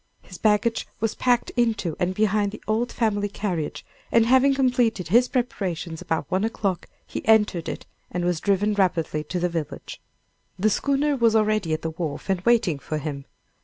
[0.23, 5.27] His baggage was packed into and behind the old family carriage, and having completed his
[5.27, 10.01] preparations about one o'clock, he entered it, and was driven rapidly to the village.
[10.57, 13.25] The schooner was already at the wharf and waiting for him.